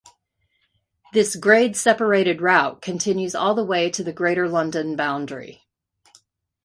[1.13, 5.67] This grade-separated route continues all the way to the Greater London Boundary.